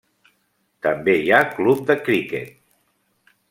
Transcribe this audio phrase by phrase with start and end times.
[0.85, 2.53] També hi ha club de criquet.